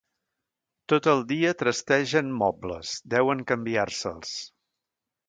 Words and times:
Tot 0.93 1.09
el 1.11 1.19
dia 1.31 1.51
trastegen 1.59 2.31
mobles: 2.45 2.95
deuen 3.15 3.45
canviar-se'ls. 3.53 4.33